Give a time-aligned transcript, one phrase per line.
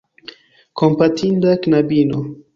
[0.77, 2.17] Kompatinda knabino!